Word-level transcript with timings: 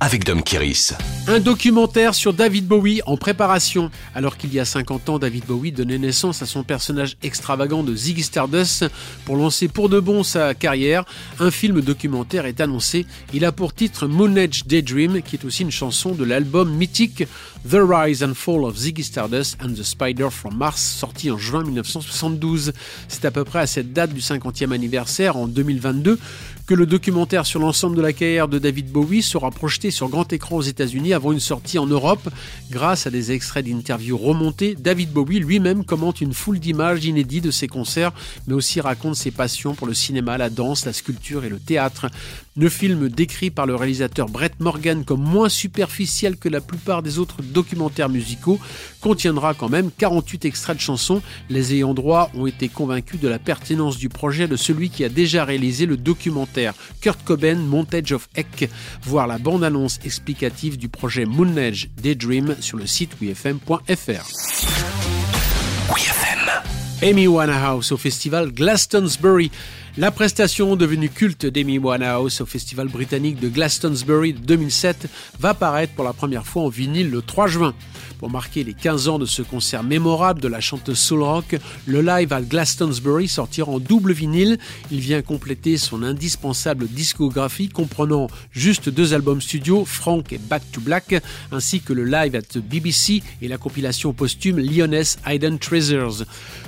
avec 0.00 0.24
Dom 0.24 0.42
Kiris. 0.42 0.92
Un 1.26 1.40
documentaire 1.40 2.14
sur 2.14 2.32
David 2.32 2.66
Bowie 2.66 3.00
en 3.06 3.16
préparation. 3.16 3.90
Alors 4.14 4.36
qu'il 4.36 4.52
y 4.52 4.60
a 4.60 4.64
50 4.64 5.08
ans, 5.08 5.18
David 5.18 5.46
Bowie 5.46 5.72
donnait 5.72 5.98
naissance 5.98 6.42
à 6.42 6.46
son 6.46 6.64
personnage 6.64 7.16
extravagant 7.22 7.82
de 7.82 7.94
Ziggy 7.94 8.22
Stardust 8.22 8.86
pour 9.24 9.36
lancer 9.36 9.68
pour 9.68 9.88
de 9.88 9.98
bon 9.98 10.22
sa 10.22 10.54
carrière. 10.54 11.04
Un 11.40 11.50
film 11.50 11.80
documentaire 11.80 12.46
est 12.46 12.60
annoncé. 12.60 13.06
Il 13.32 13.44
a 13.44 13.52
pour 13.52 13.72
titre 13.72 14.06
Moon 14.06 14.36
Age 14.36 14.66
Daydream, 14.66 15.22
qui 15.22 15.36
est 15.36 15.44
aussi 15.44 15.62
une 15.62 15.70
chanson 15.70 16.12
de 16.12 16.24
l'album 16.24 16.70
mythique 16.70 17.24
The 17.68 17.78
Rise 17.80 18.22
and 18.22 18.34
Fall 18.34 18.64
of 18.64 18.76
Ziggy 18.76 19.02
Stardust 19.02 19.56
and 19.60 19.70
the 19.70 19.82
Spider 19.82 20.28
from 20.30 20.56
Mars, 20.56 20.80
sorti 20.80 21.30
en 21.30 21.38
juin 21.38 21.64
1972. 21.64 22.72
C'est 23.08 23.24
à 23.24 23.30
peu 23.30 23.44
près 23.44 23.60
à 23.60 23.66
cette 23.66 23.92
date 23.92 24.12
du 24.12 24.20
50e 24.20 24.72
anniversaire, 24.72 25.36
en 25.36 25.48
2022, 25.48 26.18
que 26.66 26.74
le 26.74 26.86
documentaire 26.86 27.46
sur 27.46 27.60
l'ensemble 27.60 27.96
de 27.96 28.02
la 28.02 28.12
carrière 28.12 28.48
de 28.48 28.58
David 28.58 28.90
Bowie 28.90 29.22
sera 29.22 29.52
projeté 29.52 29.92
sur 29.92 30.08
grand 30.08 30.32
écran 30.32 30.56
aux 30.56 30.62
États-Unis 30.62 31.12
avant 31.12 31.30
une 31.30 31.38
sortie 31.38 31.78
en 31.78 31.86
Europe. 31.86 32.28
Grâce 32.72 33.06
à 33.06 33.10
des 33.10 33.30
extraits 33.30 33.64
d'interviews 33.64 34.18
remontés, 34.18 34.74
David 34.74 35.12
Bowie 35.12 35.38
lui-même 35.38 35.84
commente 35.84 36.20
une 36.20 36.34
foule 36.34 36.58
d'images 36.58 37.04
inédites 37.04 37.44
de 37.44 37.52
ses 37.52 37.68
concerts, 37.68 38.12
mais 38.48 38.54
aussi 38.54 38.80
raconte 38.80 39.14
ses 39.14 39.30
passions 39.30 39.74
pour 39.74 39.86
le 39.86 39.94
cinéma, 39.94 40.38
la 40.38 40.50
danse, 40.50 40.84
la 40.86 40.92
sculpture 40.92 41.44
et 41.44 41.48
le 41.48 41.60
théâtre. 41.60 42.06
Le 42.56 42.68
film 42.68 43.10
décrit 43.10 43.50
par 43.50 43.66
le 43.66 43.76
réalisateur 43.76 44.28
Brett 44.28 44.58
Morgan 44.58 45.04
comme 45.04 45.22
moins 45.22 45.48
superficiel 45.48 46.36
que 46.36 46.48
la 46.48 46.60
plupart 46.60 47.02
des 47.04 47.20
autres 47.20 47.42
documentaires 47.42 48.08
musicaux 48.08 48.58
contiendra 49.00 49.54
quand 49.54 49.68
même 49.68 49.90
48 49.96 50.46
extraits 50.46 50.78
de 50.78 50.82
chansons. 50.82 51.22
Les 51.48 51.74
ayants 51.74 51.94
droit 51.94 52.30
ont 52.34 52.46
été 52.46 52.68
convaincus 52.68 53.20
de 53.20 53.28
la 53.28 53.38
pertinence 53.38 53.98
du 53.98 54.08
projet 54.08 54.48
de 54.48 54.56
celui 54.56 54.90
qui 54.90 55.04
a 55.04 55.08
déjà 55.08 55.44
réalisé 55.44 55.86
le 55.86 55.96
documentaire 55.96 56.55
Kurt 57.00 57.22
Cobain 57.24 57.56
Montage 57.56 58.12
of 58.12 58.28
Heck, 58.34 58.70
voir 59.02 59.26
la 59.26 59.38
bande-annonce 59.38 59.98
explicative 60.04 60.78
du 60.78 60.88
projet 60.88 61.24
Moon 61.24 61.56
Age 61.56 61.88
Daydream 62.02 62.56
sur 62.60 62.78
le 62.78 62.86
site 62.86 63.16
wfm.fr. 63.20 64.26
Amy 67.02 67.26
Winehouse 67.26 67.92
au 67.92 67.98
festival 67.98 68.50
Glastonbury. 68.52 69.50
La 69.98 70.10
prestation 70.10 70.76
devenue 70.76 71.10
culte 71.10 71.46
d'Amy 71.46 71.78
Winehouse 71.78 72.40
au 72.40 72.46
festival 72.46 72.88
britannique 72.88 73.38
de 73.38 73.48
Glastonbury 73.48 74.32
2007 74.32 75.08
va 75.38 75.54
paraître 75.54 75.92
pour 75.94 76.04
la 76.04 76.12
première 76.12 76.46
fois 76.46 76.62
en 76.62 76.68
vinyle 76.68 77.10
le 77.10 77.22
3 77.22 77.46
juin. 77.48 77.74
Pour 78.18 78.30
marquer 78.30 78.64
les 78.64 78.72
15 78.72 79.08
ans 79.08 79.18
de 79.18 79.26
ce 79.26 79.42
concert 79.42 79.82
mémorable 79.82 80.40
de 80.40 80.48
la 80.48 80.60
chanteuse 80.60 80.98
soul 80.98 81.22
rock, 81.22 81.56
le 81.86 82.00
live 82.00 82.32
à 82.32 82.40
Glastonbury 82.40 83.28
sortira 83.28 83.70
en 83.70 83.78
double 83.78 84.12
vinyle. 84.12 84.58
Il 84.90 85.00
vient 85.00 85.20
compléter 85.20 85.76
son 85.76 86.02
indispensable 86.02 86.86
discographie 86.88 87.68
comprenant 87.68 88.28
juste 88.52 88.88
deux 88.88 89.12
albums 89.12 89.42
studio, 89.42 89.84
Frank 89.84 90.32
et 90.32 90.38
Back 90.38 90.62
to 90.72 90.80
Black, 90.80 91.22
ainsi 91.52 91.80
que 91.80 91.92
le 91.92 92.04
live 92.04 92.34
at 92.34 92.58
BBC 92.58 93.22
et 93.42 93.48
la 93.48 93.58
compilation 93.58 94.14
posthume 94.14 94.58
Lyoness 94.58 95.18
Hidden 95.26 95.58
Treasures. 95.58 96.24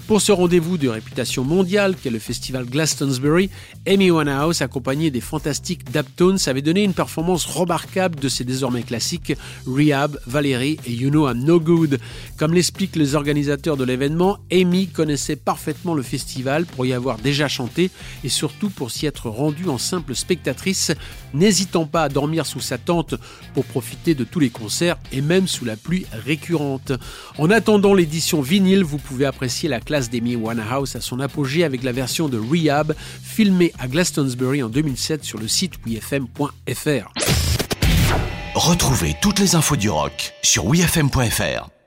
Pour 0.06 0.20
ce 0.20 0.32
rendez-vous 0.32 0.78
de 0.78 0.88
réputation 0.88 1.44
mondiale 1.44 1.94
qu'est 1.94 2.10
le 2.10 2.18
festival 2.18 2.64
Glastonbury, 2.64 3.50
Amy 3.86 4.10
Winehouse, 4.10 4.62
accompagnée 4.62 5.10
des 5.10 5.20
fantastiques 5.20 5.90
Daptones, 5.90 6.38
avait 6.46 6.62
donné 6.62 6.82
une 6.82 6.94
performance 6.94 7.46
remarquable 7.46 8.18
de 8.18 8.28
ses 8.28 8.44
désormais 8.44 8.82
classiques 8.82 9.34
Rehab, 9.66 10.18
Valérie 10.26 10.78
et 10.86 10.92
You 10.92 11.10
Know 11.10 11.28
I'm 11.28 11.37
No 11.38 11.60
Good. 11.60 11.98
Comme 12.36 12.54
l'expliquent 12.54 12.96
les 12.96 13.14
organisateurs 13.14 13.76
de 13.76 13.84
l'événement, 13.84 14.38
Amy 14.52 14.88
connaissait 14.88 15.36
parfaitement 15.36 15.94
le 15.94 16.02
festival 16.02 16.66
pour 16.66 16.86
y 16.86 16.92
avoir 16.92 17.18
déjà 17.18 17.48
chanté 17.48 17.90
et 18.24 18.28
surtout 18.28 18.70
pour 18.70 18.90
s'y 18.90 19.06
être 19.06 19.28
rendue 19.28 19.68
en 19.68 19.78
simple 19.78 20.14
spectatrice, 20.14 20.92
n'hésitant 21.34 21.86
pas 21.86 22.02
à 22.02 22.08
dormir 22.08 22.46
sous 22.46 22.60
sa 22.60 22.78
tente 22.78 23.14
pour 23.54 23.64
profiter 23.64 24.14
de 24.14 24.24
tous 24.24 24.40
les 24.40 24.50
concerts 24.50 24.98
et 25.12 25.20
même 25.20 25.48
sous 25.48 25.64
la 25.64 25.76
pluie 25.76 26.06
récurrente. 26.12 26.92
En 27.38 27.50
attendant 27.50 27.94
l'édition 27.94 28.40
vinyle, 28.40 28.84
vous 28.84 28.98
pouvez 28.98 29.24
apprécier 29.24 29.68
la 29.68 29.80
classe 29.80 30.10
d'Amy 30.10 30.36
Winehouse 30.36 30.96
à 30.96 31.00
son 31.00 31.20
apogée 31.20 31.64
avec 31.64 31.82
la 31.82 31.92
version 31.92 32.28
de 32.28 32.38
Rehab, 32.38 32.94
filmée 33.22 33.72
à 33.78 33.88
Glastonbury 33.88 34.62
en 34.62 34.68
2007 34.68 35.24
sur 35.24 35.38
le 35.38 35.48
site 35.48 35.74
wfm.fr. 35.86 37.27
Retrouvez 38.54 39.14
toutes 39.20 39.38
les 39.38 39.54
infos 39.54 39.76
du 39.76 39.90
rock 39.90 40.32
sur 40.42 40.66
wfm.fr. 40.66 41.77